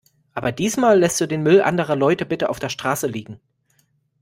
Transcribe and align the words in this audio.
Aber 0.33 0.51
diesmal 0.51 0.97
lässt 0.99 1.21
du 1.21 1.27
den 1.27 1.43
Müll 1.43 1.61
anderer 1.61 1.95
Leute 1.95 2.25
bitte 2.25 2.49
auf 2.49 2.57
der 2.57 2.69
Straße 2.69 3.05
liegen. 3.05 3.39